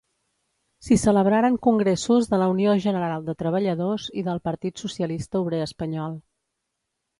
[0.85, 6.21] S'hi celebraren congressos de la Unió General de Treballadors i del Partit Socialista Obrer Espanyol.